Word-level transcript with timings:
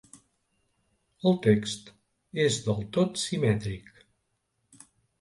El 1.31 1.37
text 1.49 1.93
és 2.47 2.59
del 2.71 2.83
tot 2.99 3.25
simètric. 3.29 3.97